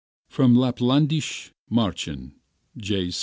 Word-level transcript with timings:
[From 0.29 0.55
Lapplandische 0.55 1.51
Marchen, 1.69 2.33
J. 2.75 3.11